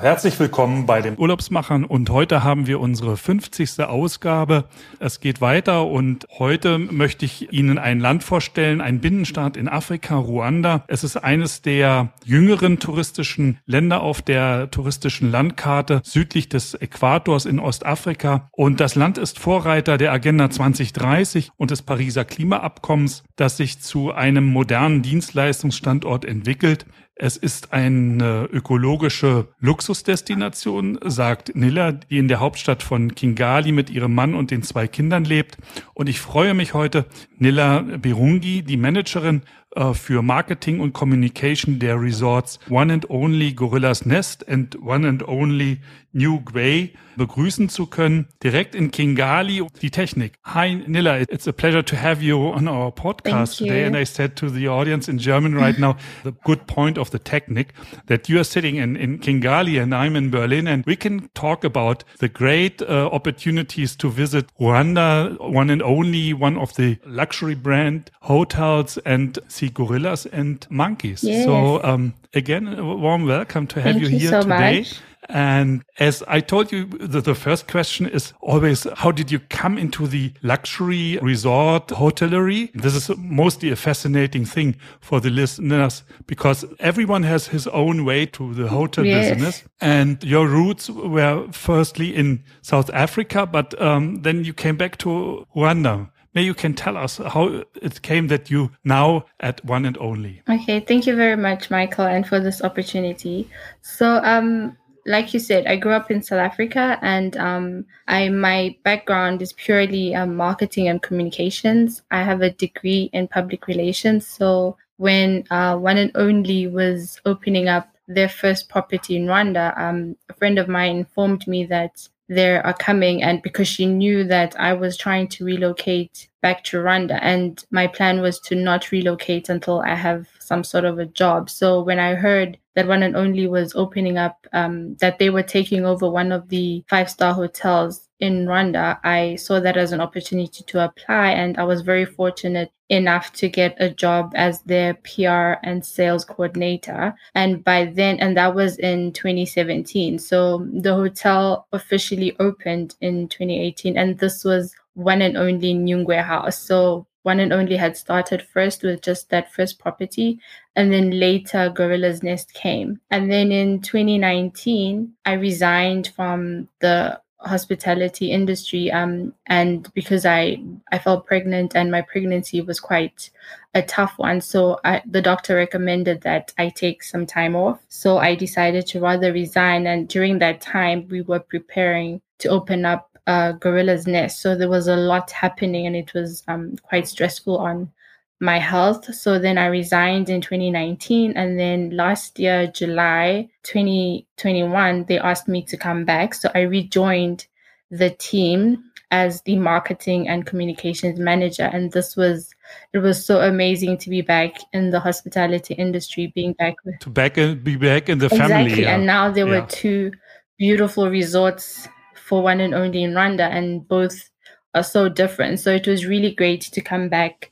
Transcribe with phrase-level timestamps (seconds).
[0.00, 3.80] Herzlich willkommen bei den Urlaubsmachern und heute haben wir unsere 50.
[3.80, 4.66] Ausgabe.
[5.00, 10.14] Es geht weiter und heute möchte ich Ihnen ein Land vorstellen, ein Binnenstaat in Afrika,
[10.14, 10.84] Ruanda.
[10.86, 17.58] Es ist eines der jüngeren touristischen Länder auf der touristischen Landkarte südlich des Äquators in
[17.58, 23.80] Ostafrika und das Land ist Vorreiter der Agenda 2030 und des Pariser Klimaabkommens, das sich
[23.80, 26.86] zu einem modernen Dienstleistungsstandort entwickelt.
[27.20, 34.14] Es ist eine ökologische Luxusdestination, sagt Nilla, die in der Hauptstadt von Kingali mit ihrem
[34.14, 35.56] Mann und den zwei Kindern lebt.
[35.94, 39.42] Und ich freue mich heute, Nilla Birungi, die Managerin
[39.74, 45.26] äh, für Marketing und Communication der Resorts One and Only Gorillas Nest and One and
[45.26, 45.80] Only
[46.12, 49.66] Nyungwe begrüßen zu können, direkt in Kigali.
[49.82, 50.34] Die Technik.
[50.44, 53.84] Hi Nilla, it's a pleasure to have you on our podcast today.
[53.84, 57.18] And I said to the audience in German right now, the good point of the
[57.18, 57.74] technique,
[58.06, 61.64] that you are sitting in, in Kigali and I'm in Berlin and we can talk
[61.64, 67.56] about the great uh, opportunities to visit Rwanda, one and only one of the luxury
[67.56, 71.24] brand hotels and see gorillas and monkeys.
[71.24, 71.44] Yes.
[71.44, 74.78] So um, again, a warm welcome to have Thank you you here so today.
[74.80, 75.00] much.
[75.30, 79.76] And as I told you, the, the first question is always, how did you come
[79.76, 82.70] into the luxury resort hotellery?
[82.74, 88.26] This is mostly a fascinating thing for the listeners because everyone has his own way
[88.26, 89.30] to the hotel Yes.
[89.30, 89.64] business.
[89.80, 95.46] And your roots were firstly in South Africa, but um, then you came back to
[95.54, 96.10] Rwanda.
[96.34, 100.42] Maybe you can tell us how it came that you now at one and only.
[100.48, 103.48] Okay, thank you very much, Michael, and for this opportunity.
[103.82, 104.76] So, um,
[105.06, 109.52] like you said, I grew up in South Africa, and um, I my background is
[109.54, 112.02] purely um, marketing and communications.
[112.10, 114.26] I have a degree in public relations.
[114.26, 120.16] So, when uh, One and Only was opening up their first property in Rwanda, um,
[120.28, 124.58] a friend of mine informed me that they are coming, and because she knew that
[124.58, 129.48] I was trying to relocate back to Rwanda, and my plan was to not relocate
[129.48, 131.50] until I have some sort of a job.
[131.50, 135.42] So when I heard that One and Only was opening up, um, that they were
[135.42, 140.00] taking over one of the five star hotels in Rwanda, I saw that as an
[140.00, 144.94] opportunity to apply, and I was very fortunate enough to get a job as their
[144.94, 147.14] PR and sales coordinator.
[147.34, 150.18] And by then, and that was in 2017.
[150.18, 156.58] So the hotel officially opened in 2018, and this was one and only Nyungwe House.
[156.58, 160.40] So one and only had started first with just that first property,
[160.74, 163.00] and then later Gorilla's Nest came.
[163.10, 170.60] And then in 2019, I resigned from the hospitality industry um and because i
[170.90, 173.30] i felt pregnant and my pregnancy was quite
[173.74, 177.78] a tough one so I, the doctor recommended that i take some time off.
[177.88, 182.84] So i decided to rather resign and during that time we were preparing to open
[182.84, 184.40] up uh, gorilla's nest.
[184.40, 187.92] So there was a lot happening and it was um, quite stressful on
[188.40, 189.12] my health.
[189.14, 191.32] So then I resigned in 2019.
[191.36, 196.34] And then last year, July 2021, they asked me to come back.
[196.34, 197.46] So I rejoined
[197.90, 201.64] the team as the marketing and communications manager.
[201.64, 202.54] And this was,
[202.92, 207.10] it was so amazing to be back in the hospitality industry, being back with To
[207.10, 208.64] back and be back in the family.
[208.64, 208.82] Exactly.
[208.82, 208.96] yeah.
[208.96, 209.60] And now there Yeah.
[209.62, 210.12] were two
[210.58, 214.28] beautiful resorts for one and only in Rwanda, and both
[214.74, 215.60] are so different.
[215.60, 217.50] So it was really great to come back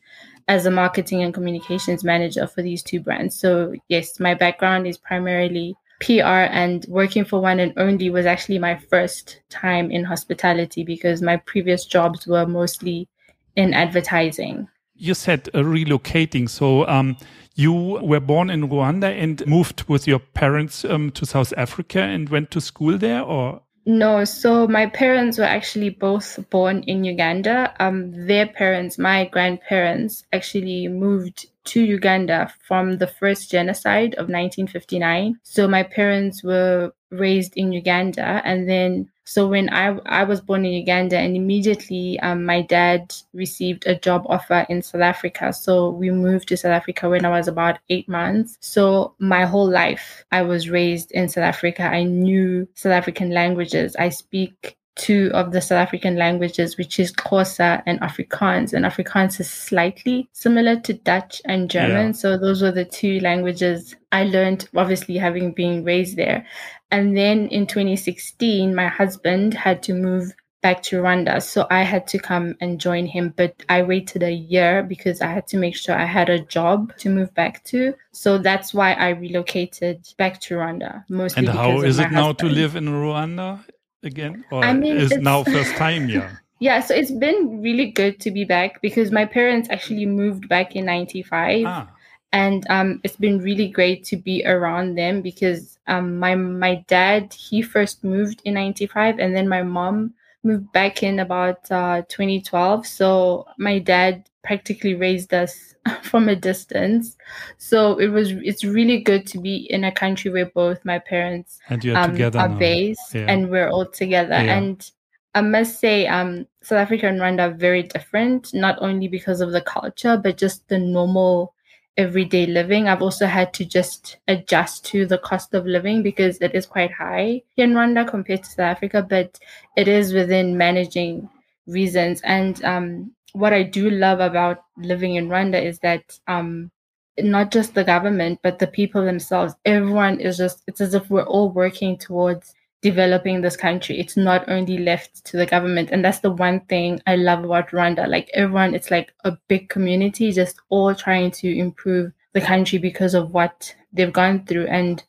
[0.48, 3.38] as a marketing and communications manager for these two brands.
[3.38, 8.58] So, yes, my background is primarily PR, and working for one and only was actually
[8.58, 13.08] my first time in hospitality because my previous jobs were mostly
[13.56, 14.68] in advertising.
[14.94, 16.48] You said uh, relocating.
[16.48, 17.16] So um,
[17.54, 22.28] you were born in Rwanda and moved with your parents um, to South Africa and
[22.28, 27.72] went to school there, or No, so my parents were actually both born in Uganda.
[27.78, 35.38] Um, their parents, my grandparents, actually moved to Uganda from the first genocide of 1959.
[35.44, 40.64] So my parents were raised in Uganda, and then so when I I was born
[40.64, 45.52] in Uganda, and immediately um, my dad received a job offer in South Africa.
[45.52, 48.56] So we moved to South Africa when I was about eight months.
[48.60, 51.82] So my whole life I was raised in South Africa.
[51.82, 53.96] I knew South African languages.
[53.96, 58.72] I speak two of the South African languages, which is Xhosa and Afrikaans.
[58.72, 62.08] And Afrikaans is slightly similar to Dutch and German.
[62.08, 62.12] Yeah.
[62.12, 66.46] So those were the two languages I learned, obviously having been raised there.
[66.90, 70.32] And then in 2016, my husband had to move
[70.62, 71.42] back to Rwanda.
[71.42, 75.28] So I had to come and join him, but I waited a year because I
[75.28, 77.94] had to make sure I had a job to move back to.
[78.12, 81.04] So that's why I relocated back to Rwanda.
[81.08, 81.46] Mostly.
[81.46, 83.60] And how is it now to live in Rwanda
[84.06, 84.44] again?
[84.50, 86.08] Or I mean, is it's- now first time?
[86.16, 86.30] Yeah.
[86.58, 90.74] Yeah, so it's been really good to be back because my parents actually moved back
[90.74, 91.86] in 95 ah,
[92.32, 97.32] and um it's been really great to be around them because um my my dad
[97.34, 100.14] he first moved in 95 and then my mom
[100.44, 107.16] moved back in about uh 2012 so my dad practically raised us from a distance
[107.58, 111.58] so it was it's really good to be in a country where both my parents
[111.68, 112.58] and you're um, together are now.
[112.58, 113.26] based Yeah.
[113.28, 114.34] and we're all together.
[114.34, 114.58] Yeah.
[114.58, 114.90] And
[115.34, 119.52] I must say, um, South Africa and Rwanda are very different, not only because of
[119.52, 121.54] the culture, but just the normal
[121.96, 122.88] everyday living.
[122.88, 126.92] I've also had to just adjust to the cost of living because it is quite
[126.92, 129.38] high here in Rwanda compared to South Africa, but
[129.76, 131.28] it is within managing
[131.66, 132.20] reasons.
[132.22, 136.70] And um, what I do love about living in Rwanda is that um,
[137.18, 139.54] not just the government, but the people themselves.
[139.64, 143.98] Everyone is just, it's as if we're all working towards developing this country.
[143.98, 145.90] It's not only left to the government.
[145.90, 148.06] And that's the one thing I love about Rwanda.
[148.06, 153.14] Like everyone, it's like a big community, just all trying to improve the country because
[153.14, 154.66] of what they've gone through.
[154.66, 155.02] And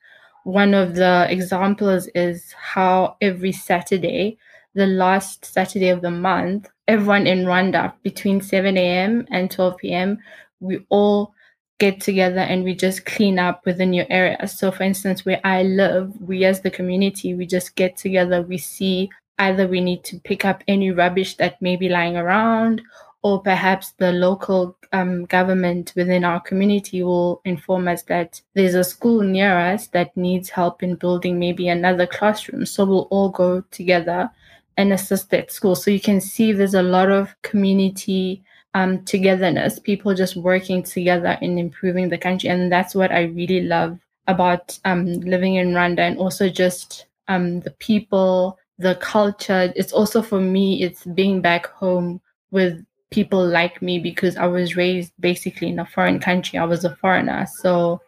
[0.44, 4.38] one of the examples is how every Saturday,
[4.78, 9.26] the last Saturday of the month, everyone in Rwanda between 7 a.m.
[9.32, 10.20] and 12 p.m.,
[10.60, 11.34] we all
[11.80, 14.48] get together and we just clean up within your area.
[14.48, 18.60] So, for instance, where I live, we as the community, we just get together, we
[18.60, 19.10] see
[19.40, 22.82] either we need to pick up any rubbish that may be lying around,
[23.24, 28.84] or perhaps the local um, government within our community will inform us that there's a
[28.84, 32.66] school near us that needs help in building maybe another classroom.
[32.68, 34.30] So, we'll all go together
[34.78, 35.76] and assist that school.
[35.76, 38.44] So, you can see there's a lot of community
[38.74, 42.50] um, togetherness, people just working together in improving the country.
[42.50, 43.98] And that's what I really love
[44.28, 49.74] about um, living in Rwanda and also just um, the people, the culture.
[49.76, 52.22] It's also for me, it's being back home
[52.52, 56.60] with people like me because I was raised basically in a foreign country.
[56.60, 57.48] I was a foreigner.
[57.60, 58.00] So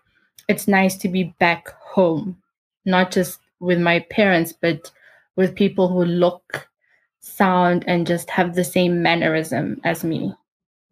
[0.48, 2.38] it's nice to be back home,
[2.86, 4.92] not just with my parents, but
[5.40, 6.68] with people who look,
[7.22, 10.34] sound, and just have the same mannerism as me.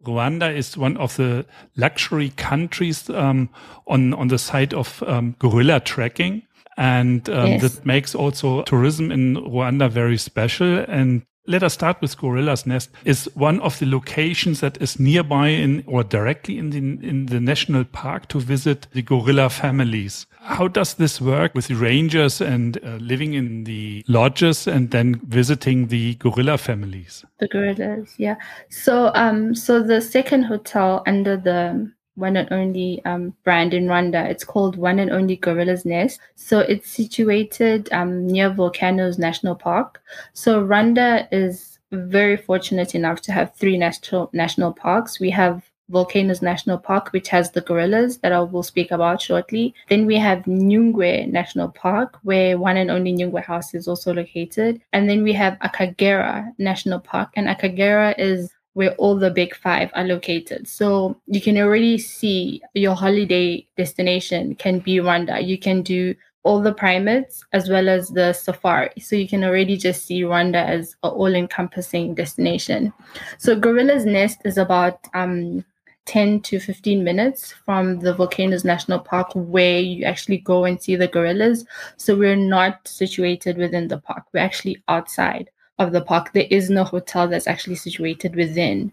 [0.04, 1.44] Rwanda is one of the
[1.76, 3.50] luxury countries um,
[3.86, 6.42] on on the side of um, gorilla tracking,
[6.78, 7.60] and um, Yes.
[7.62, 10.78] that makes also tourism in Rwanda very special.
[10.88, 12.90] And let us start with Gorilla's Nest.
[13.04, 17.40] Is one of the locations that is nearby in or directly in the in the
[17.40, 20.26] national park to visit the gorilla families.
[20.40, 25.20] How does this work with the rangers and uh, living in the lodges and then
[25.26, 27.24] visiting the gorilla families?
[27.40, 28.36] The gorillas, yeah.
[28.70, 34.28] So, um, so the second hotel under the one and only um, brand in Rwanda,
[34.28, 36.20] it's called One and Only Gorillas Nest.
[36.34, 40.02] So it's situated um, near Volcanoes National Park.
[40.32, 45.20] So Rwanda is very fortunate enough to have three national national parks.
[45.20, 49.74] We have Volcanoes National Park, which has the gorillas that I will speak about shortly.
[49.88, 54.82] Then we have Nyungwe National Park, where one and only Nyungwe House is also located.
[54.92, 59.90] And then we have Akagera National Park, and Akagera is where all the big five
[59.94, 60.68] are located.
[60.68, 65.44] So you can already see your holiday destination can be Rwanda.
[65.44, 68.92] You can do all the primates as well as the safari.
[69.00, 72.92] So you can already just see Rwanda as an all encompassing destination.
[73.38, 75.64] So Gorilla's Nest is about um,
[76.04, 80.94] 10 to 15 minutes from the Volcanoes National Park where you actually go and see
[80.94, 81.66] the gorillas.
[81.96, 86.32] So we're not situated within the park, we're actually outside of the park.
[86.32, 88.92] There is no hotel that's actually situated within.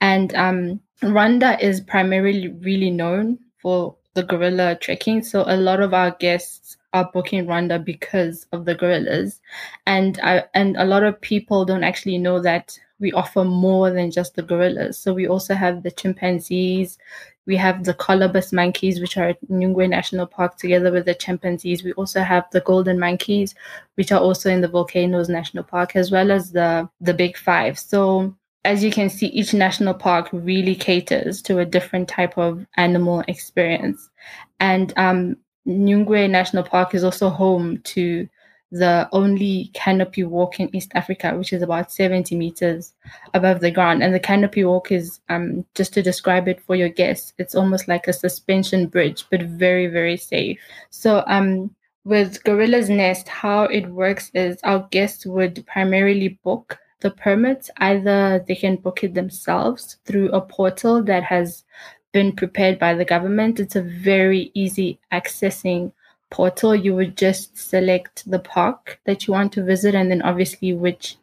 [0.00, 5.22] And um, Rwanda is primarily really known for the gorilla trekking.
[5.22, 9.40] So a lot of our guests are booking Rwanda because of the gorillas.
[9.86, 14.10] And I, and a lot of people don't actually know that we offer more than
[14.10, 14.98] just the gorillas.
[14.98, 16.98] So we also have the chimpanzees,
[17.46, 21.84] we have the colobus monkeys, which are at Nyungwe National Park together with the chimpanzees.
[21.84, 23.54] We also have the golden monkeys,
[23.94, 27.78] which are also in the Volcanoes National Park, as well as the, the big five.
[27.78, 28.34] So
[28.64, 33.22] as you can see, each national park really caters to a different type of animal
[33.28, 34.10] experience.
[34.58, 35.36] And um,
[35.68, 38.28] Nyungwe National Park is also home to
[38.72, 42.94] the only canopy walk in East Africa, which is about 70 meters
[43.32, 44.02] above the ground.
[44.02, 47.86] And the canopy walk is, um, just to describe it for your guests, it's almost
[47.88, 50.58] like a suspension bridge, but very, very safe.
[50.90, 57.10] So, um, with Gorilla's Nest, how it works is our guests would primarily book the
[57.10, 61.64] permits, either they can book it themselves through a portal that has
[62.12, 63.60] been prepared by the government.
[63.60, 65.92] It's a very easy accessing
[66.30, 66.74] portal.
[66.74, 71.16] You would just select the park that you want to visit and then obviously which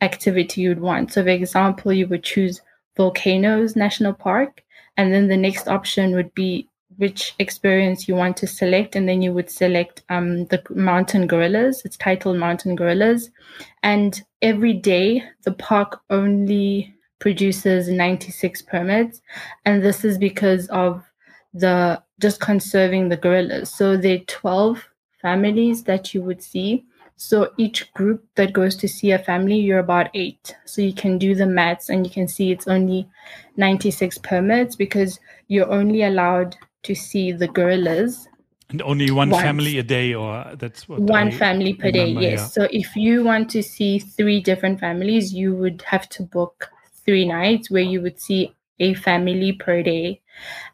[0.00, 1.12] activity you'd want.
[1.12, 2.60] So, for example, you would choose
[2.96, 4.62] Volcanoes National Park,
[4.96, 9.22] and then the next option would be which experience you want to select, and then
[9.22, 11.82] you would select um, the mountain gorillas.
[11.84, 13.30] It's titled Mountain Gorillas,
[13.82, 19.22] and every day the park only produces 96 permits,
[19.64, 21.09] and this is because of
[21.52, 23.70] the just conserving the gorillas.
[23.70, 24.88] So there are 12
[25.20, 26.84] families that you would see.
[27.16, 30.56] So each group that goes to see a family, you're about eight.
[30.64, 33.08] So you can do the maths and you can see it's only
[33.56, 38.26] 96 permits because you're only allowed to see the gorillas.
[38.70, 39.42] And only one once.
[39.42, 42.30] family a day, or that's what one I family per remember, day.
[42.30, 42.40] Yes.
[42.40, 42.46] Yeah.
[42.46, 46.70] So if you want to see three different families, you would have to book
[47.04, 50.20] three nights where you would see a family per day.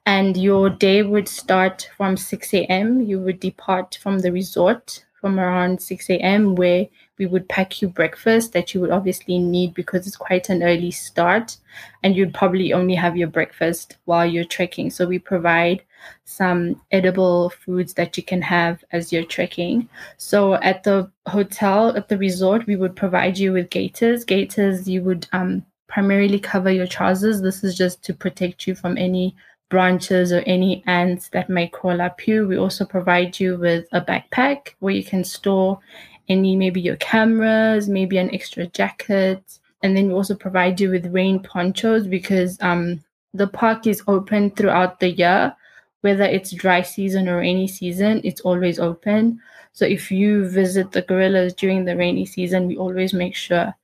[0.05, 3.01] And your day would start from 6 a.m.
[3.01, 6.87] You would depart from the resort from around 6 a.m., where
[7.19, 10.91] we would pack you breakfast that you would obviously need because it's quite an early
[10.91, 11.57] start.
[12.03, 14.91] And you'd probably only have your breakfast while you're trekking.
[14.91, 15.83] So we provide
[16.25, 19.89] some edible foods that you can have as you're trekking.
[20.17, 24.25] So at the hotel, at the resort, we would provide you with gaiters.
[24.25, 27.41] Gaiters, you would um, primarily cover your trousers.
[27.41, 29.35] This is just to protect you from any
[29.69, 32.47] branches or any ants that may crawl up you.
[32.47, 35.81] We also provide you with a backpack where you can store
[36.29, 39.59] any, maybe your cameras, maybe an extra jacket.
[39.83, 43.03] And then we also provide you with rain ponchos because um,
[43.35, 45.55] the park is open throughout the year,
[46.01, 49.41] whether it's dry season or rainy season, it's always open.
[49.73, 53.75] So if you visit the gorillas during the rainy season, we always make sure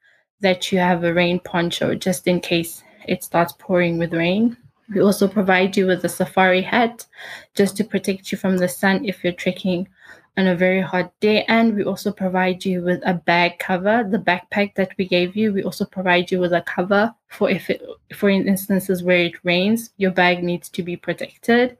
[0.41, 4.57] that you have a rain poncho just in case it starts pouring with rain.
[4.95, 7.07] We also provide you with a safari hat
[7.55, 9.89] just to protect you from the sun if you're trekking
[10.37, 11.45] on a very hot day.
[11.45, 14.05] And we also provide you with a bag cover.
[14.09, 17.71] The backpack that we gave you, we also provide you with a cover for if
[17.71, 17.83] it,
[18.15, 21.77] for instances where it rains, your bag needs to be protected.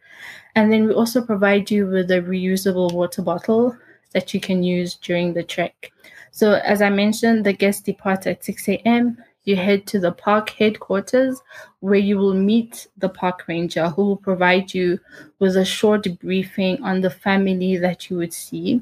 [0.55, 3.77] And then we also provide you with a reusable water bottle
[4.13, 5.93] that you can use during the trek.
[6.31, 10.51] So, as I mentioned, the guests depart at 6 a.m you head to the park
[10.51, 11.43] headquarters
[11.81, 14.99] where you will meet the park ranger who will provide you
[15.39, 18.81] with a short briefing on the family that you would see.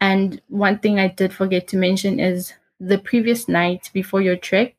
[0.00, 4.74] And one thing I did forget to mention is the previous night before your trek,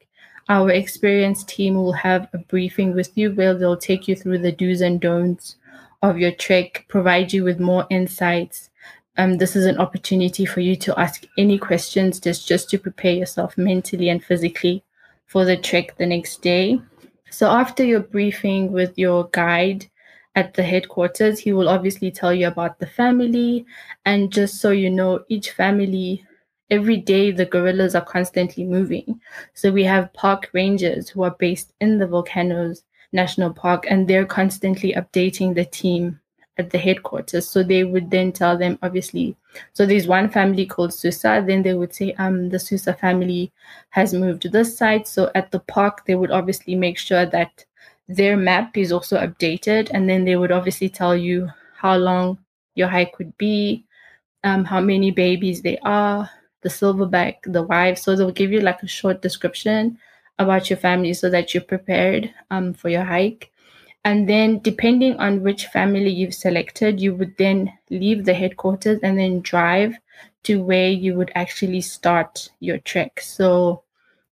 [0.49, 4.51] our experienced team will have a briefing with you where they'll take you through the
[4.51, 5.55] do's and don'ts
[6.01, 8.69] of your trek, provide you with more insights.
[9.15, 13.13] Um, this is an opportunity for you to ask any questions just, just to prepare
[13.13, 14.83] yourself mentally and physically
[15.25, 16.79] for the trek the next day.
[17.29, 19.89] So after your briefing with your guide
[20.35, 23.65] at the headquarters, he will obviously tell you about the family.
[24.05, 26.25] And just so you know, each family,
[26.69, 29.19] every day the gorillas are constantly moving.
[29.53, 34.25] So we have park rangers who are based in the Volcanoes National Park and they're
[34.25, 36.19] constantly updating the team
[36.57, 37.47] at the headquarters.
[37.47, 39.35] So they would then tell them, obviously,
[39.73, 41.43] so there's one family called Susa.
[41.45, 43.51] Then they would say, um, the Susa family
[43.89, 45.07] has moved to this side.
[45.07, 47.65] So at the park, they would obviously make sure that
[48.07, 49.89] their map is also updated.
[49.93, 52.37] And then they would obviously tell you how long
[52.75, 53.85] your hike would be,
[54.43, 56.29] um, how many babies they are,
[56.61, 57.97] the silverback, the wife.
[57.97, 59.97] So they'll give you like a short description
[60.39, 63.51] about your family so that you're prepared um, for your hike.
[64.05, 69.17] And then, depending on which family you've selected, you would then leave the headquarters and
[69.17, 69.97] then drive
[70.43, 73.21] to where you would actually start your trek.
[73.21, 73.83] So,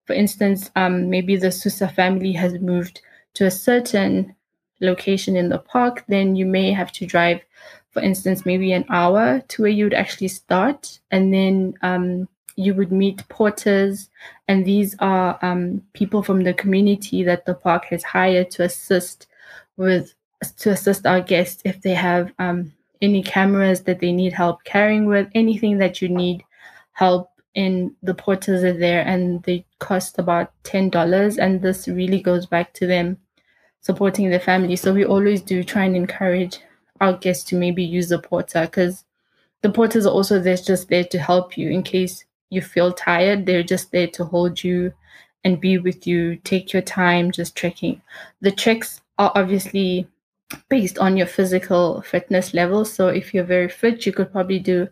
[0.06, 3.00] for instance, um, maybe the Susa family has moved
[3.34, 4.34] to a certain
[4.80, 7.40] location in the park, then you may have to drive,
[7.90, 10.98] for instance, maybe an hour to where you would actually start.
[11.10, 14.10] And then um, you would meet porters,
[14.48, 19.26] and these are um, people from the community that the park has hired to assist
[19.80, 20.14] with
[20.58, 22.72] to assist our guests if they have um,
[23.02, 26.44] any cameras that they need help carrying with, anything that you need
[26.92, 27.94] help in.
[28.02, 32.75] The porters are there, and they cost about ten dollars, and this really goes back
[32.75, 33.16] to them
[33.80, 34.76] supporting their family.
[34.76, 36.58] So we always do try and encourage
[37.00, 39.04] our guests to maybe use the porter because
[39.62, 43.46] the porters are also there just there to help you in case you feel tired.
[43.46, 44.92] They're just there to hold you
[45.44, 46.37] and be with you.
[46.44, 48.02] Take your time just trekking.
[48.42, 50.08] The treks are obviously
[50.70, 52.84] based on your physical fitness level.
[52.86, 54.88] So if you're very fit, you could probably do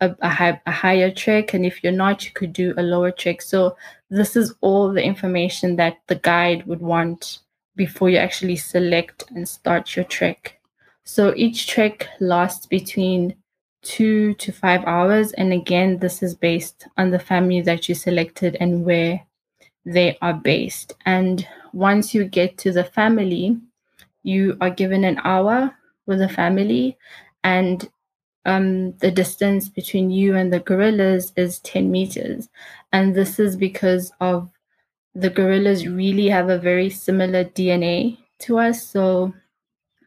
[0.00, 3.10] a, a, high, a higher trek, and if you're not, you could do a lower
[3.10, 3.42] trek.
[3.42, 3.76] So
[4.10, 7.40] this is all the information that the guide would want
[7.74, 10.60] before you actually select and start your trek.
[11.02, 13.34] So each trek lasts between
[13.82, 15.32] two to five hours.
[15.32, 19.20] And again, this is based on the family that you selected and where
[19.84, 20.94] they are based.
[21.04, 23.58] And once you get to the family,
[24.22, 25.74] you are given an hour
[26.06, 26.96] with the family,
[27.42, 27.90] and
[28.46, 32.48] um, the distance between you and the gorillas is 10 meters.
[32.92, 34.50] And this is because of
[35.14, 38.86] the gorillas really have a very similar DNA to us.
[38.86, 39.34] So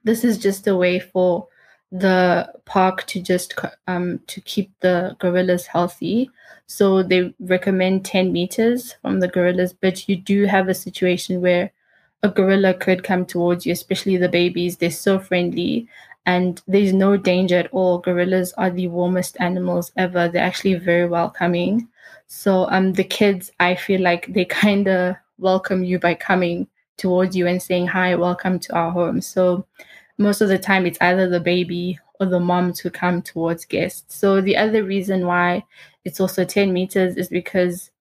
[0.04, 1.48] this is just a way for
[1.92, 3.54] the park to just
[3.88, 6.30] um, to keep the gorillas healthy.
[6.66, 11.72] So they recommend 10 meters from the gorillas, but you do have a situation where
[12.24, 14.78] a gorilla could come towards you, especially the babies.
[14.78, 15.88] They're so friendly
[16.26, 18.00] and there's no danger at all.
[18.00, 20.28] Gorillas are the warmest animals ever.
[20.28, 21.88] They're actually very welcoming.
[22.28, 26.68] So um the kids I feel like they kind of welcome you by coming
[26.98, 29.22] towards you and saying hi, welcome to our home.
[29.22, 29.66] So
[30.18, 34.16] most of the time it's either the baby or the moms who come towards guests.
[34.16, 35.66] So the other reason why
[36.06, 37.92] it's also 10 meters is because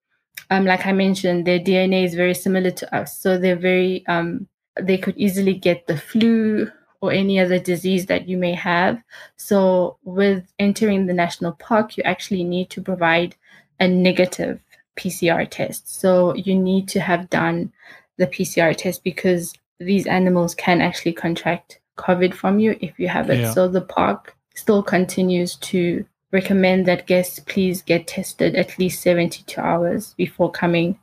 [0.50, 3.18] um like I mentioned, their DNA is very similar to us.
[3.18, 4.49] So they're very um
[4.80, 6.70] they could easily get the flu
[7.00, 9.02] or any other disease that you may have.
[9.37, 13.37] So, with entering the national park, you actually need to provide
[13.78, 14.61] a negative
[14.96, 16.00] PCR test.
[16.00, 17.73] So, you need to have done
[18.16, 23.31] the PCR test because these animals can actually contract COVID from you if you have
[23.31, 23.41] it.
[23.41, 23.53] Yeah.
[23.53, 29.61] So, the park still continues to recommend that guests please get tested at least 72
[29.61, 30.99] hours before coming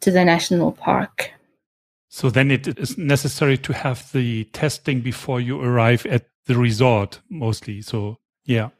[0.00, 1.32] to the national park.
[2.08, 7.20] So then it is necessary to have the testing before you arrive at the resort
[7.28, 7.82] mostly.
[7.82, 8.70] So yeah.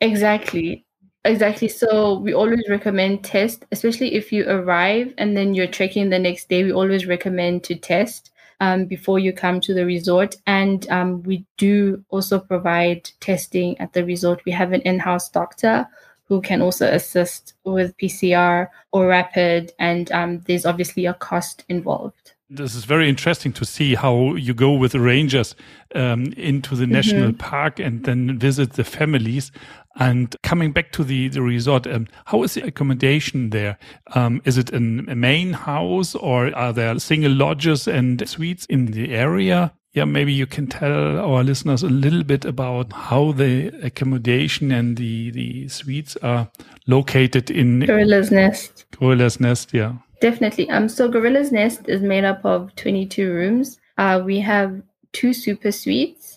[0.00, 0.84] Exactly.
[1.24, 1.68] Exactly.
[1.68, 6.48] So we always recommend test, especially if you arrive and then you're trekking the next
[6.48, 6.64] day.
[6.64, 8.31] We always recommend to test
[8.62, 10.36] um, before you come to the resort.
[10.46, 14.44] And um, we do also provide testing at the resort.
[14.46, 15.88] We have an in-house doctor
[16.26, 22.32] who can also assist with PCR or rapid, and um, there's obviously a cost involved
[22.54, 25.54] this is very interesting to see how you go with the rangers
[25.94, 26.92] um, into the mm -hmm.
[26.92, 29.52] national park and then visit the families.
[29.96, 33.78] And coming back to the, the resort, um, how is the accommodation there?
[34.14, 38.86] Um, is it an, a main house or are there single lodges and suites in
[38.86, 39.72] the area?
[39.92, 44.96] Yeah, maybe you can tell our listeners a little bit about how the accommodation and
[44.96, 46.48] the, the suites are
[46.86, 48.86] located in Gorilla's Nest.
[48.92, 49.96] Gorilla's Nest, yeah.
[50.22, 50.70] Definitely.
[50.70, 53.78] Um, so Gorilla's Nest is made up of 22 rooms.
[53.98, 54.80] Uh, we have
[55.12, 56.31] two super suites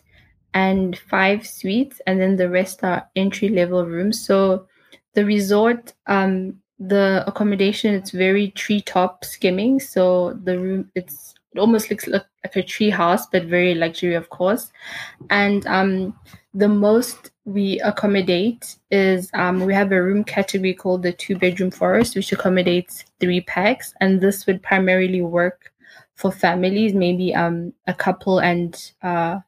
[0.56, 4.26] and five suites, and then the rest are entry level rooms.
[4.26, 4.68] So
[5.14, 9.80] the resort, um, the accommodation, it's very treetop skimming.
[9.80, 14.16] So the room, it's it almost looks like, like a tree house, but very luxury,
[14.16, 14.72] of course.
[15.30, 16.18] And um,
[16.54, 21.72] the most we accommodate is um, we have a room category called the two bedroom
[21.72, 25.72] forest, which accommodates three packs, and this would primarily work
[26.16, 29.40] for families, maybe um, a couple and uh,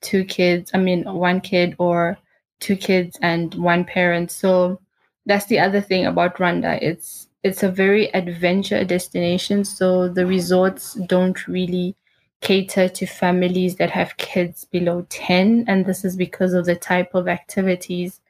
[0.00, 0.70] two kids.
[0.74, 2.18] I mean, one kid or
[2.60, 4.30] two kids and one parent.
[4.30, 4.80] So
[5.26, 6.78] that's the other thing about Rwanda.
[6.82, 11.96] It's it's a very adventure destination, so the resorts don't really
[12.40, 17.14] cater to families that have kids below 10 and this is because of the type
[17.14, 18.20] of activities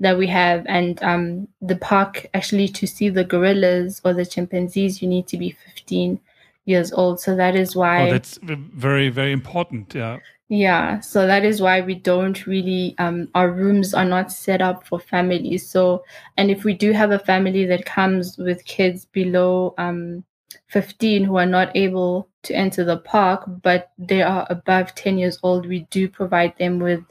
[0.00, 5.00] that we have and um, the park actually to see the gorillas or the chimpanzees
[5.00, 6.18] you need to be 15
[6.64, 10.18] years old so that is why oh, that's very very important yeah
[10.50, 14.86] yeah so that is why we don't really um, our rooms are not set up
[14.86, 16.04] for families so
[16.36, 20.22] and if we do have a family that comes with kids below um,
[20.70, 25.38] 15 who are not able to enter the park, but they are above 10 years
[25.42, 27.02] old, we do provide them with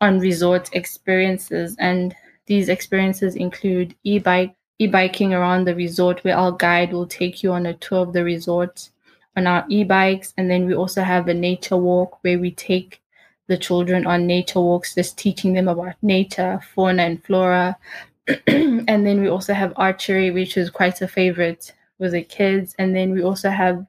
[0.00, 1.76] on resort experiences.
[1.78, 2.14] And
[2.46, 7.42] these experiences include e bike, e biking around the resort, where our guide will take
[7.42, 8.90] you on a tour of the resort
[9.36, 10.32] on our e bikes.
[10.36, 13.00] And then we also have a nature walk where we take
[13.46, 17.76] the children on nature walks, just teaching them about nature, fauna, and flora.
[18.46, 22.74] and then we also have archery, which is quite a favorite with the kids.
[22.78, 23.86] And then we also have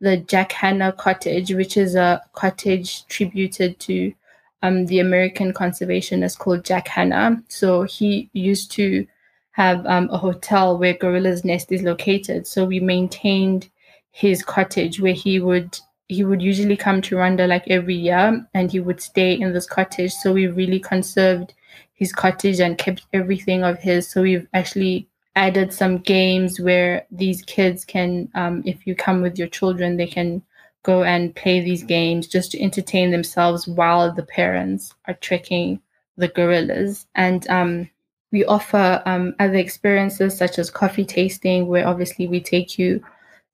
[0.00, 4.14] the Jack Hanna Cottage, which is a cottage tributed to
[4.62, 7.42] um, the American conservationist called Jack Hanna.
[7.48, 9.06] So he used to
[9.52, 12.46] have um, a hotel where Gorilla's Nest is located.
[12.46, 13.68] So we maintained
[14.10, 18.72] his cottage where he would he would usually come to Rwanda like every year and
[18.72, 20.12] he would stay in this cottage.
[20.12, 21.54] So we really conserved
[21.94, 24.08] his cottage and kept everything of his.
[24.08, 29.38] So we've actually added some games where these kids can, um, if you come with
[29.38, 30.42] your children, they can
[30.82, 35.80] go and play these games just to entertain themselves while the parents are trekking
[36.16, 37.06] the gorillas.
[37.14, 37.88] And um,
[38.32, 43.00] we offer um, other experiences such as coffee tasting, where obviously we take you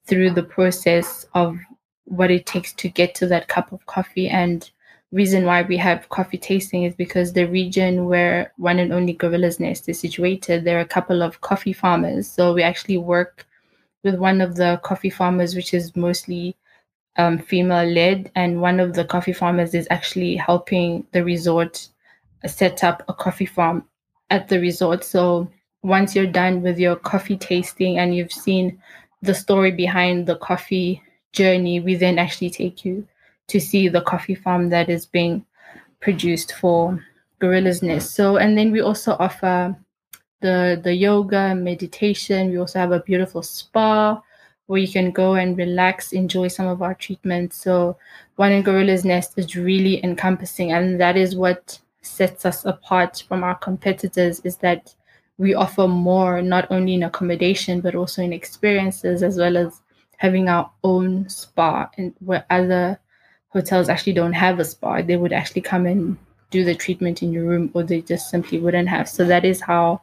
[0.07, 1.59] through the process of
[2.05, 4.29] what it takes to get to that cup of coffee.
[4.29, 4.69] And
[5.13, 9.61] reason why we have coffee tasting is because the region where one and only Gorilla's
[9.61, 12.29] Nest is situated, there are a couple of coffee farmers.
[12.29, 13.47] So we actually work
[14.05, 16.57] with one of the coffee farmers, which is mostly
[17.17, 21.89] um, female led, and one of the coffee farmers is actually helping the resort
[22.47, 23.85] set up a coffee farm
[24.31, 25.03] at the resort.
[25.03, 25.51] So
[25.83, 28.81] once you're done with your coffee tasting and you've seen
[29.23, 31.03] the story behind the coffee
[31.33, 33.07] journey, we then actually take you
[33.49, 35.45] to see the coffee farm that is being
[36.01, 37.05] produced for
[37.41, 38.15] Gorilla's Nest.
[38.15, 39.77] So, and then we also offer
[40.41, 42.51] the the yoga, meditation.
[42.51, 44.21] We also have a beautiful spa
[44.67, 47.57] where you can go and relax, enjoy some of our treatments.
[47.57, 47.97] So,
[48.37, 53.45] One in Gorilla's Nest is really encompassing, and that is what sets us apart from
[53.45, 54.41] our competitors.
[54.45, 54.95] Is that
[55.39, 59.81] we offer more, not only in accommodation but also in experiences, as well as
[60.19, 62.99] having our own spa, and where other
[63.49, 65.03] hotels actually don't have a spa.
[65.03, 66.17] They would actually come and
[66.51, 69.09] do the treatment in your room, or they just simply wouldn't have.
[69.09, 70.03] So that is how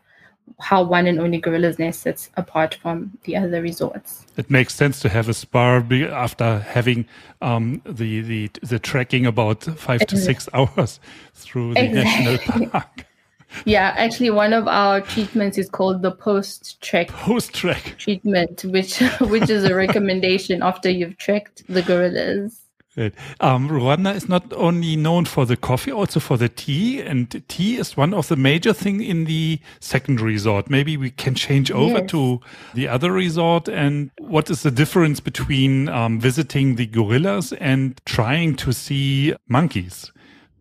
[0.60, 4.26] how one and only Gorilla's Nest sets apart from the other resorts.
[4.36, 7.06] It makes sense to have a spa after having
[7.42, 11.00] um, the, the the trekking about five to six hours
[11.34, 12.26] through the exactly.
[12.26, 13.06] national park.
[13.66, 19.00] Yeah, actually, one of our treatments is called the post trek post trek treatment, which
[19.22, 22.64] which is a recommendation after you've trekked the gorillas.
[22.96, 27.78] Um, Rwanda is not only known for the coffee, also for the tea, and tea
[27.78, 30.70] is one of the major thing in the second resort.
[30.70, 32.12] Maybe we can change over yes.
[32.12, 32.40] to
[32.76, 33.68] the other resort.
[33.68, 40.12] And what is the difference between um, visiting the gorillas and trying to see monkeys?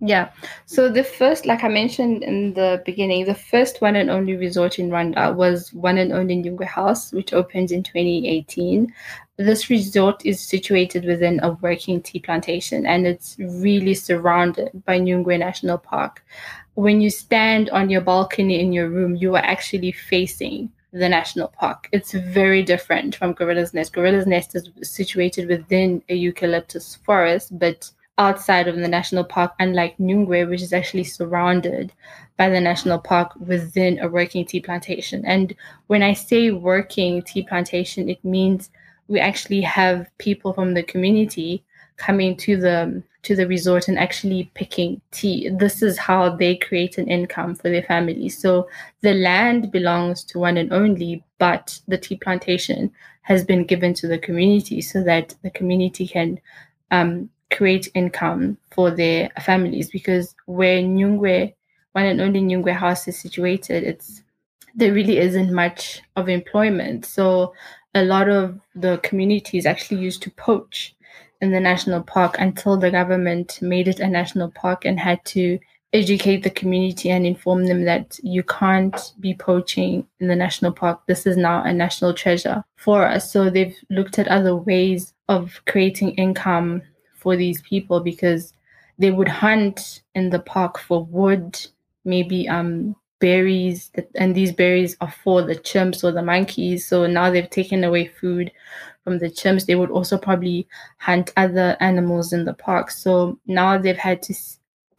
[0.05, 0.31] Yeah.
[0.67, 4.81] So the first, like I mentioned in the beginning, the first one and only resort
[4.81, 8.93] in Rwanda was one and only Nyungwe House, which opened in 2018.
[9.37, 15.39] This resort is situated within a working tea plantation and it's really surrounded by Nyungwe
[15.39, 16.25] National Park.
[16.75, 21.49] When you stand on your balcony in your room, you are actually facing the national
[21.49, 21.89] park.
[21.93, 23.93] It's very different from Gorilla's Nest.
[23.93, 27.89] Gorilla's Nest is situated within a eucalyptus forest, but
[28.19, 31.93] outside of the national park, unlike Nyungwe, which is actually surrounded
[32.37, 35.25] by the national park within a working tea plantation.
[35.25, 35.55] And
[35.87, 38.71] when I say working tea plantation, it means
[39.09, 41.65] we actually have people from the community
[41.97, 45.49] coming to the to the resort and actually picking tea.
[45.49, 48.29] This is how they create an income for their family.
[48.29, 48.69] So
[49.03, 54.09] the land belongs to one and only, but the tea plantation has been given to
[54.09, 56.41] the community so that the community can
[56.91, 61.55] um, create income for their families because where Nyungwe,
[61.93, 64.23] one and only Nyungwe house is situated, it's
[64.75, 67.05] there really isn't much of employment.
[67.05, 67.55] So
[67.95, 70.95] a lot of the communities actually used to poach
[71.41, 75.59] in the national park until the government made it a national park and had to
[75.93, 81.03] educate the community and inform them that you can't be poaching in the national park.
[81.07, 83.31] This is now a national treasure for us.
[83.31, 86.83] So they've looked at other ways of creating income
[87.23, 88.53] for these people because
[88.99, 91.59] they would hunt in the park for wood,
[92.05, 96.87] maybe um berries, that, and these berries are for the chimps or the monkeys.
[96.87, 98.51] So now they've taken away food
[99.05, 99.67] from the chimps.
[99.67, 100.67] They would also probably
[100.99, 102.91] hunt other animals in the park.
[102.91, 104.35] So now they've had to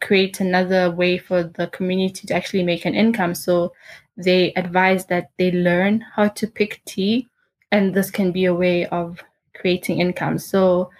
[0.00, 3.34] create another way for the community to actually make an income.
[3.34, 3.72] So
[4.16, 7.28] they advise that they learn how to pick tea,
[7.72, 9.22] and this can be a way of
[9.54, 10.38] creating income.
[10.38, 10.90] So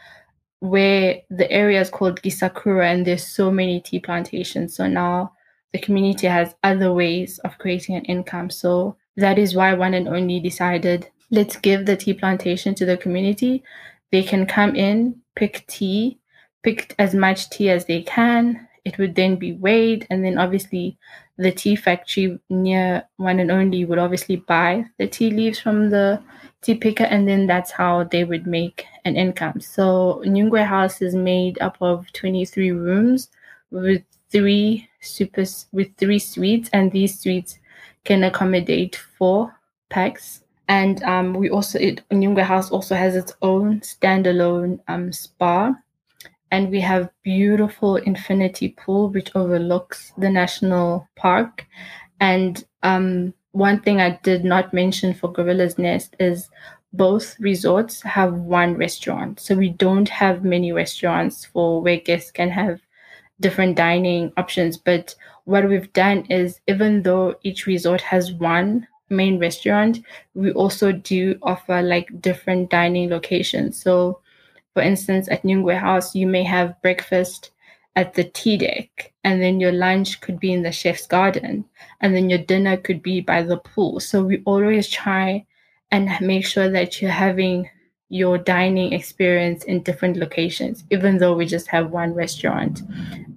[0.64, 4.74] where the area is called Gisakura and there's so many tea plantations.
[4.74, 5.32] So now
[5.74, 8.48] the community has other ways of creating an income.
[8.48, 12.96] So that is why one and only decided let's give the tea plantation to the
[12.96, 13.62] community.
[14.10, 16.18] They can come in, pick tea,
[16.62, 18.66] pick as much tea as they can.
[18.86, 20.96] It would then be weighed, and then obviously
[21.36, 26.22] the tea factory near one and only would obviously buy the tea leaves from the
[26.64, 29.60] tea picker, and then that's how they would make an income.
[29.60, 33.28] So Nyungwe House is made up of 23 rooms
[33.70, 37.58] with three super with three suites, and these suites
[38.04, 39.54] can accommodate four
[39.90, 40.42] packs.
[40.66, 45.74] And um, we also it Nyungwe House also has its own standalone um, spa,
[46.50, 51.66] and we have beautiful infinity pool which overlooks the national park.
[52.20, 56.50] And um, one thing I did not mention for Gorilla's Nest is
[56.92, 59.38] both resorts have one restaurant.
[59.38, 62.80] So we don't have many restaurants for where guests can have
[63.38, 64.76] different dining options.
[64.76, 65.14] But
[65.44, 70.00] what we've done is even though each resort has one main restaurant,
[70.34, 73.80] we also do offer like different dining locations.
[73.80, 74.18] So
[74.72, 77.52] for instance, at Nyungwe House, you may have breakfast
[77.96, 81.64] at the tea deck, and then your lunch could be in the chef's garden,
[82.00, 84.00] and then your dinner could be by the pool.
[84.00, 85.46] So we always try
[85.90, 87.70] and make sure that you're having
[88.08, 92.82] your dining experience in different locations, even though we just have one restaurant.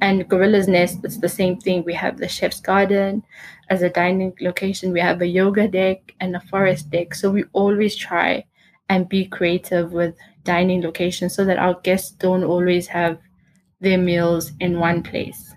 [0.02, 1.84] And Gorilla's Nest, it's the same thing.
[1.84, 3.24] We have the chef's garden
[3.70, 7.13] as a dining location, we have a yoga deck and a forest deck.
[7.13, 8.46] So we always try
[8.89, 13.20] and be creative with dining locations so that our guests don't always have
[13.80, 15.54] their meals in one place.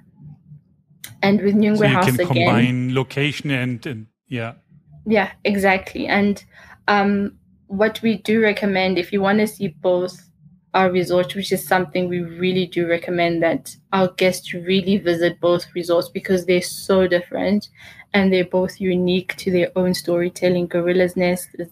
[1.22, 4.54] And with Nyungwe so you House can again, combine location and, and yeah.
[5.06, 6.06] Yeah, exactly.
[6.06, 6.42] And
[6.88, 10.30] um, what we do recommend if you want to see both
[10.74, 15.66] our resorts, which is something we really do recommend that our guests really visit both
[15.74, 17.68] resorts because they're so different
[18.12, 20.66] and they're both unique to their own storytelling.
[20.66, 21.68] Gorilla's Nest is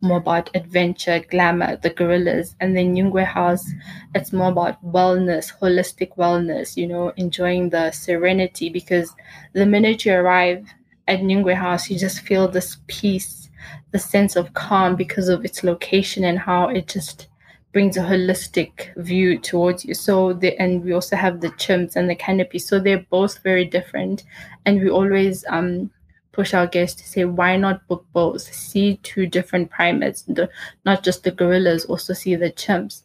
[0.00, 3.70] more about adventure, glamour, the gorillas, and then Nyungwe House,
[4.14, 9.14] it's more about wellness, holistic wellness, you know, enjoying the serenity because
[9.52, 10.66] the minute you arrive
[11.08, 13.50] at Nyungwe House, you just feel this peace,
[13.90, 17.28] the sense of calm because of its location and how it just
[17.72, 19.94] brings a holistic view towards you.
[19.94, 22.58] So the and we also have the chimps and the canopy.
[22.58, 24.24] So they're both very different.
[24.66, 25.90] And we always um
[26.32, 28.42] push our guests to say, why not book both?
[28.42, 30.48] See two different primates, the,
[30.86, 33.02] not just the gorillas, also see the chimps.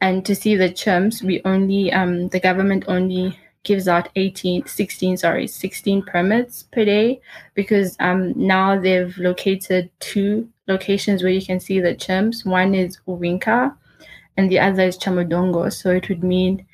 [0.00, 5.18] And to see the chimps, we only um the government only gives out 18 16
[5.18, 7.20] sorry 16 permits per day
[7.54, 12.98] because um now they've located two locations where you can see the chimps one is
[13.06, 13.76] Uwinka
[14.40, 15.70] and the other is Cyamudongo.
[15.70, 16.64] So it would mean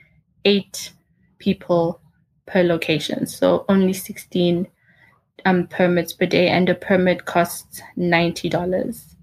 [0.44, 0.92] eight
[1.38, 2.00] people
[2.46, 3.26] per location.
[3.26, 4.68] So only 16
[5.44, 9.16] um, permits per day, and a permit costs $90.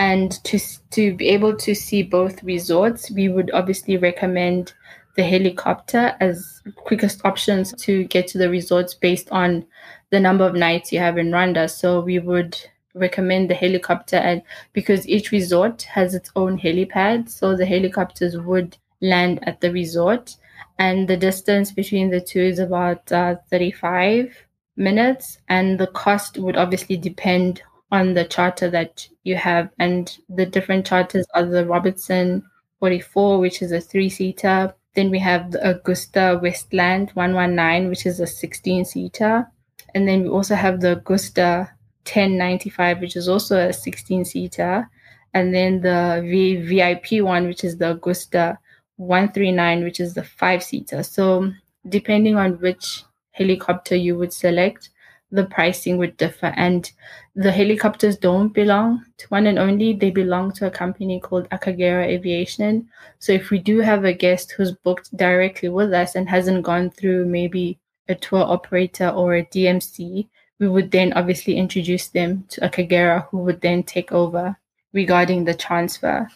[0.00, 0.58] And to,
[0.90, 4.72] to be able to see both resorts, we would obviously recommend
[5.14, 9.64] the helicopter as quickest options to get to the resorts based on
[10.10, 11.70] the number of nights you have in Rwanda.
[11.70, 12.58] So we would
[12.94, 18.76] recommend the helicopter and because each resort has its own helipad so the helicopters would
[19.00, 20.36] land at the resort
[20.78, 24.34] and the distance between the two is about uh, 35
[24.76, 30.46] minutes and the cost would obviously depend on the charter that you have and the
[30.46, 32.42] different charters are the Robinson
[32.80, 38.20] 44 which is a three seater then we have the Agusta Westland 119 which is
[38.20, 39.46] a 16 seater
[39.94, 41.70] and then we also have the Agusta
[42.08, 44.88] 1095, which is also a 16 seater.
[45.34, 48.56] And then the v- VIP one, which is the Agusta
[48.96, 51.02] 139, which is the five seater.
[51.02, 51.52] So,
[51.88, 54.90] depending on which helicopter you would select,
[55.30, 56.52] the pricing would differ.
[56.56, 56.90] And
[57.36, 62.06] the helicopters don't belong to one and only, they belong to a company called Akagera
[62.06, 62.88] Aviation.
[63.18, 66.90] So, if we do have a guest who's booked directly with us and hasn't gone
[66.90, 70.26] through maybe a tour operator or a DMC,
[70.58, 74.56] we would then obviously introduce them to Akagera who would then take over
[74.92, 76.28] regarding the transfer.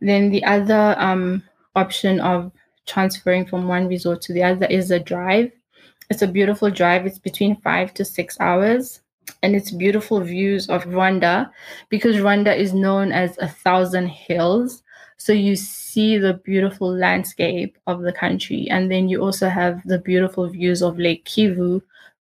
[0.00, 1.42] Then the other um,
[1.74, 2.52] option of
[2.86, 5.52] transferring from one resort to the other is a drive.
[6.10, 7.06] It's a beautiful drive.
[7.06, 9.00] It's between five to six hours.
[9.42, 11.50] And it's beautiful views of Rwanda
[11.88, 14.82] because Rwanda is known as a thousand hills.
[15.18, 18.68] So you see the beautiful landscape of the country.
[18.70, 21.80] And then you also have the beautiful views of Lake Kivu,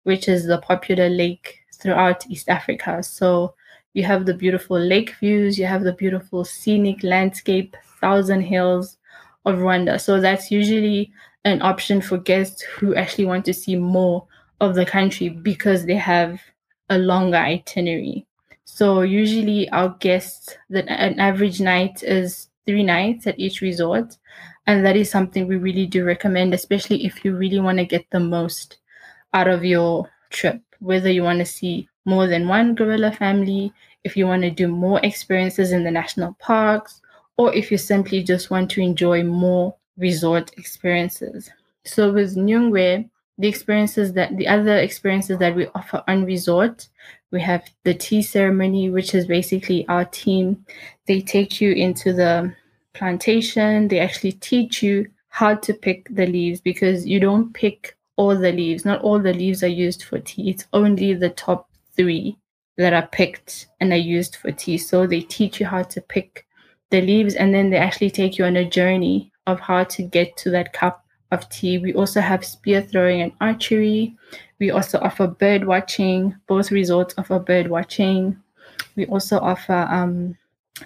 [0.09, 3.03] which is the popular lake throughout East Africa.
[3.03, 3.53] So
[3.93, 8.97] you have the beautiful lake views, you have the beautiful scenic landscape, thousand hills
[9.45, 10.01] of Rwanda.
[10.01, 11.11] So that's usually
[11.45, 14.25] an option for guests who actually want to see more
[14.59, 16.41] of the country because they have
[16.89, 18.25] a longer itinerary.
[18.65, 24.17] So usually our guests that an average night is three nights at each resort.
[24.65, 28.09] And that is something we really do recommend, especially if you really want to get
[28.09, 28.79] the most
[29.33, 33.71] out of your trip, whether you want to see more than one gorilla family,
[34.03, 37.01] if you want to do more experiences in the national parks,
[37.37, 41.49] or if you simply just want to enjoy more resort experiences.
[41.85, 46.87] So with Nyungwe, the experiences that the other experiences that we offer on resort,
[47.31, 50.65] we have the tea ceremony, which is basically our team.
[51.07, 52.53] They take you into the
[52.93, 58.35] plantation, they actually teach you how to pick the leaves because you don't pick all
[58.35, 58.83] the leaves.
[58.83, 60.49] Not all the leaves are used for tea.
[60.49, 62.37] It's only the top three
[62.77, 64.77] that are picked and are used for tea.
[64.77, 66.45] So they teach you how to pick
[66.89, 70.35] the leaves and then they actually take you on a journey of how to get
[70.37, 71.77] to that cup of tea.
[71.77, 74.17] We also have spear throwing and archery.
[74.59, 76.35] We also offer bird watching.
[76.45, 78.35] Both resorts offer bird watching.
[78.97, 80.37] We also offer um,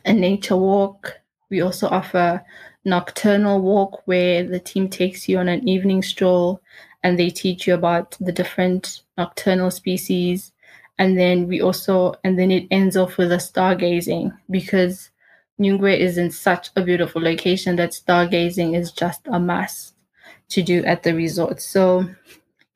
[0.05, 1.17] a nature walk.
[1.49, 2.45] We also offer
[2.85, 6.61] nocturnal walk where the team takes you on an evening stroll
[7.03, 10.51] and they teach you about the different nocturnal species.
[10.97, 15.09] And then we also, and then it ends off with a stargazing because
[15.59, 19.95] Nyungwe is in such a beautiful location that stargazing is just a must
[20.49, 21.61] to do at the resort.
[21.61, 22.07] So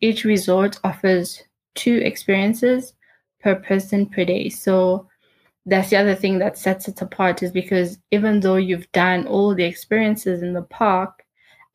[0.02, 1.44] each resort offers
[1.76, 2.94] two experiences
[3.42, 4.50] per person per day.
[4.50, 5.08] So
[5.66, 9.54] that's the other thing that sets it apart is because even though you've done all
[9.54, 11.24] the experiences in the park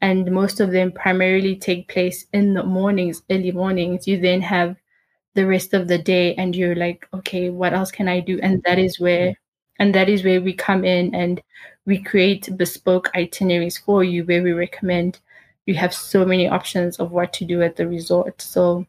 [0.02, 4.76] and most of them primarily take place in the mornings, early mornings, you then have
[5.34, 8.38] the rest of the day and you're like, okay, what else can I do?
[8.42, 9.34] And that is where
[9.78, 11.40] and that is where we come in and
[11.86, 15.18] we create bespoke itineraries for you where we recommend
[15.66, 18.42] you have so many options of what to do at the resort.
[18.42, 18.84] So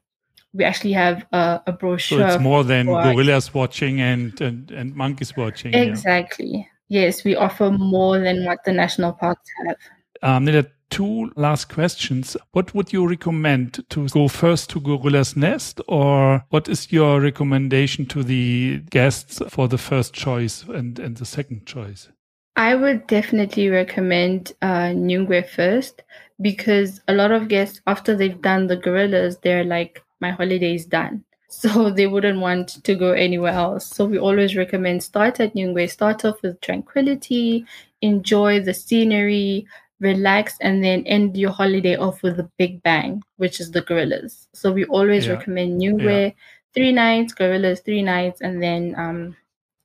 [0.54, 2.20] we actually have a, a brochure.
[2.20, 5.74] So it's more than gorillas watching and, and, and monkeys watching.
[5.74, 6.68] Exactly.
[6.90, 7.02] Yeah.
[7.06, 9.78] Yes, we offer more than what the national parks have.
[10.24, 12.38] Um, there are two last questions.
[12.54, 18.06] What would you recommend to go first to Gorilla's Nest, or what is your recommendation
[18.06, 22.08] to the guests for the first choice and, and the second choice?
[22.56, 26.04] I would definitely recommend uh, Nyungwe first
[26.40, 30.86] because a lot of guests, after they've done the gorillas, they're like, my holiday is
[30.86, 31.26] done.
[31.54, 33.86] So they wouldn't want to go anywhere else.
[33.86, 37.66] So we always recommend start at Nyungwe, start off with tranquility,
[38.02, 39.68] enjoy the scenery,
[40.04, 44.48] relax, and then end your holiday off with a big bang, which is the gorillas.
[44.54, 45.34] So we always yeah.
[45.34, 46.32] recommend Nyungwe, yeah.
[46.74, 49.36] three nights, gorillas, three nights, and then um,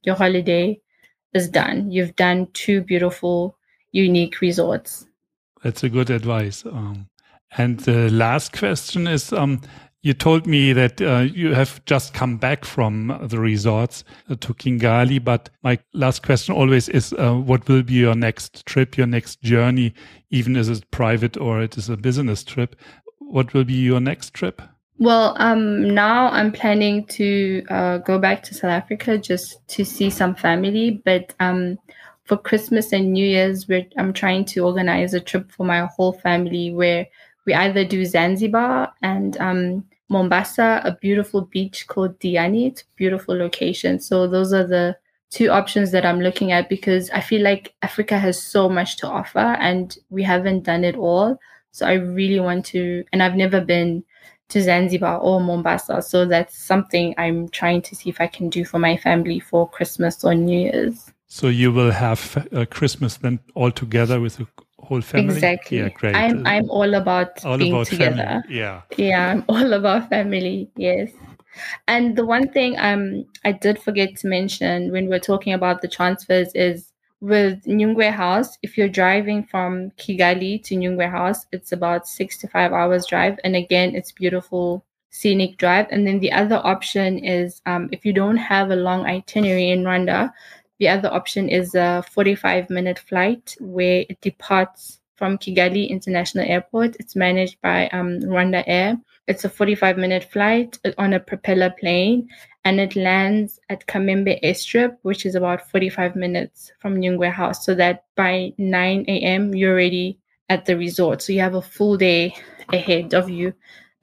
[0.03, 0.81] your holiday
[1.35, 1.91] is done.
[1.91, 3.57] You've done two beautiful,
[3.93, 5.07] unique resorts.
[5.63, 6.67] That's a good advice.
[6.67, 7.09] Um,
[7.57, 9.63] and the last question is um,
[10.03, 14.55] you told me that uh, you have just come back from the resorts uh, to
[14.55, 19.09] Kigali, but my last question always is uh, what will be your next trip, your
[19.09, 19.93] next journey,
[20.31, 22.77] even if it's private or it is a business trip?
[23.19, 24.63] What will be your next trip?
[24.99, 30.11] Well, um, now I'm planning to uh, go back to South Africa just to see
[30.11, 31.79] some family, but um,
[32.25, 36.73] for Christmas and New Year's, I'm trying to organize a trip for my whole family
[36.73, 37.07] where
[37.49, 42.67] we either do Zanzibar and um, Mombasa, a beautiful beach called Diani.
[42.67, 44.01] It's beautiful location.
[44.01, 44.99] So those are the
[45.31, 49.09] two options that I'm looking at because I feel like Africa has so much to
[49.09, 51.41] offer and we haven't done it all.
[51.71, 54.05] So I really want to, and I've never been
[54.51, 56.03] to Zanzibar or Mombasa.
[56.03, 59.67] So that's something I'm trying to see if I can do for my family for
[59.71, 61.11] Christmas or New Year's.
[61.29, 64.39] So you will have uh, Christmas then all together with
[64.89, 65.35] whole family.
[65.35, 65.79] Exactly.
[65.79, 66.15] Yeah, great.
[66.15, 68.17] I'm I'm all about all being about together.
[68.17, 68.57] Family.
[68.57, 68.83] Yeah.
[68.97, 70.71] Yeah, I'm all about family.
[70.77, 71.11] Yes.
[71.87, 75.89] And the one thing um I did forget to mention when we're talking about the
[75.89, 82.07] transfers is with Nyungwe House, if you're driving from Kigali to Nyungwe House, it's about
[82.07, 83.39] six to five hours drive.
[83.43, 85.87] And again, it's beautiful scenic drive.
[85.91, 89.83] And then the other option is um, if you don't have a long itinerary in
[89.83, 90.33] Rwanda,
[90.79, 96.97] the other option is a 45 minute flight where it departs from Kigali International Airport.
[97.01, 99.01] It's managed by um, RwandAir.
[99.27, 102.29] It's a 45 minute flight on a propeller plane
[102.65, 107.67] and it lands at Kamembe Airstrip, which is about 45 minutes from Nyungwe House.
[107.67, 111.21] So that by 9 a.m., you're already at the resort.
[111.21, 112.35] So you have a full day
[112.73, 113.53] ahead of you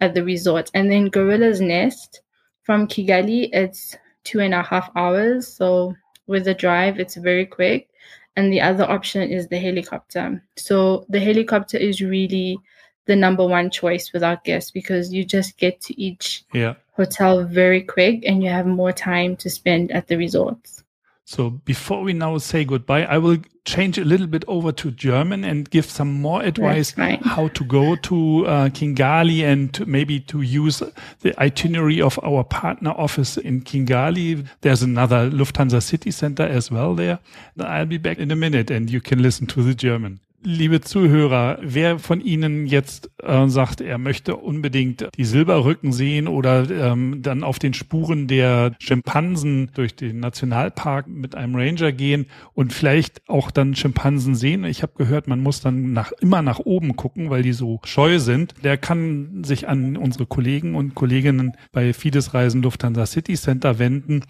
[0.01, 0.69] at the resort.
[0.73, 2.21] And then Gorilla's Nest
[2.63, 5.47] from Kigali, it's two and a half hours.
[5.47, 5.95] So
[6.27, 7.89] with the drive, it's very quick.
[8.35, 10.43] And the other option is the helicopter.
[10.57, 12.57] So the helicopter is really
[13.05, 16.73] the number one choice with our guests because you just get to each yeah.
[16.93, 20.83] hotel very quick and you have more time to spend at the resorts.
[21.27, 25.43] So before we now say goodbye, I will change a little bit over to German
[25.43, 30.41] and give some more advice how to go to uh, Kigali and to maybe to
[30.41, 30.83] use
[31.21, 34.45] the itinerary of our partner office in Kigali.
[34.61, 37.17] There's another Lufthansa City Center as well there.
[37.59, 40.19] I'll be back in a minute and you can listen to the German.
[40.45, 46.69] Liebe Zuhörer, wer von Ihnen jetzt äh, sagt, er möchte unbedingt die Silberrücken sehen oder
[46.69, 52.73] ähm, dann auf den Spuren der Schimpansen durch den Nationalpark mit einem Ranger gehen und
[52.73, 54.63] vielleicht auch dann Schimpansen sehen.
[54.63, 58.19] Ich habe gehört, man muss dann nach, immer nach oben gucken, weil die so scheu
[58.19, 58.53] sind.
[58.63, 64.21] Der kann sich an unsere Kollegen und Kolleginnen bei Fides Reisen Lufthansa City Center wenden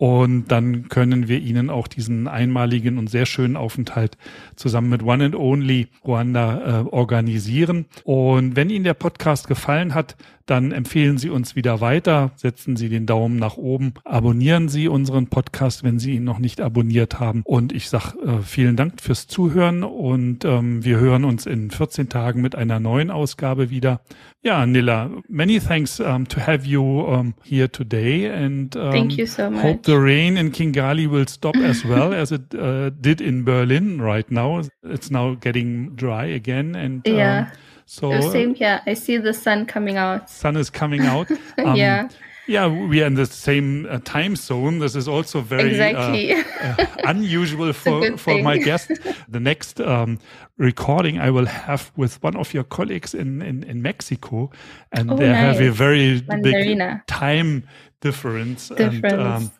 [0.00, 4.16] und dann können wir Ihnen auch diesen einmaligen und sehr schönen Aufenthalt
[4.56, 7.84] zusammen mit One and Only Ruanda äh, organisieren.
[8.04, 10.16] Und wenn Ihnen der Podcast gefallen hat,
[10.50, 15.28] dann empfehlen Sie uns wieder weiter, setzen Sie den Daumen nach oben, abonnieren Sie unseren
[15.28, 17.42] Podcast, wenn Sie ihn noch nicht abonniert haben.
[17.44, 22.08] Und ich sage äh, vielen Dank fürs Zuhören und ähm, wir hören uns in 14
[22.08, 24.00] Tagen mit einer neuen Ausgabe wieder.
[24.42, 29.26] Ja, Nilla, many thanks um, to have you um, here today and um, Thank you
[29.26, 29.62] so much.
[29.62, 34.00] hope the rain in Kigali will stop as well as it uh, did in Berlin
[34.00, 34.62] right now.
[34.82, 37.50] It's now getting dry again and yeah.
[37.92, 38.80] So Oh, same here.
[38.86, 40.30] I see the sun coming out.
[40.30, 41.28] sun is coming out.
[41.58, 42.08] Um, yeah,
[42.46, 44.78] Yeah, we are in the same uh, time zone.
[44.78, 46.34] This is also very uh, exactly.
[46.34, 48.90] uh, unusual for, for my guest.
[49.28, 50.18] The next um,
[50.58, 54.50] recording I will have with one of your colleagues in, in, in Mexico,
[54.92, 55.76] and Oh, they have a nice.
[55.76, 57.64] very big time
[58.00, 58.70] difference.
[58.70, 59.50] And, um,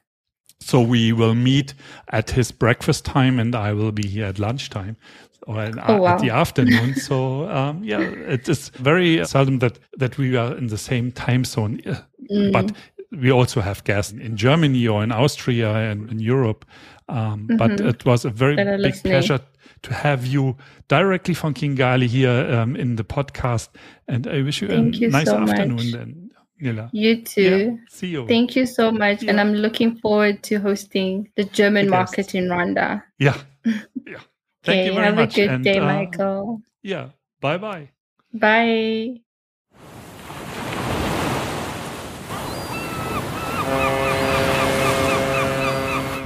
[0.61, 1.75] so we will meet
[2.13, 4.97] at his breakfast time, and I will be here at lunchtime
[5.47, 6.15] or in, Oh, wow.
[6.15, 6.95] at the afternoon.
[7.09, 11.45] so um, yeah, it is very seldom that that we are in the same time
[11.45, 11.81] zone.
[11.87, 11.97] Uh,
[12.31, 12.53] Mm.
[12.53, 12.73] But
[13.11, 16.65] we also have guests in Germany or in Austria and in Europe.
[17.09, 19.13] Um, But it was a very are big listening.
[19.13, 19.41] pleasure
[19.83, 20.57] to have you
[20.89, 23.69] directly from Kigali here um, in the podcast.
[24.07, 25.93] And I wish you Thank a you nice so afternoon much.
[25.93, 26.30] then,
[26.61, 26.89] Nila.
[26.93, 27.43] you too.
[27.81, 28.27] Yeah, see you.
[28.27, 29.23] Thank you so much.
[29.25, 33.03] And I'm looking forward to hosting the German The market in Rwanda.
[33.19, 33.37] yeah.
[34.07, 34.21] Yeah.
[34.63, 35.33] Thank Okay, you very have much.
[35.39, 36.61] a good and, day, uh, Michael.
[36.83, 37.09] Yeah.
[37.41, 37.89] Bye bye.
[38.33, 39.21] Bye.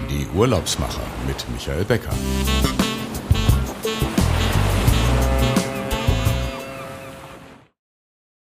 [0.08, 2.12] Die Urlaubsmacher mit Michael Becker.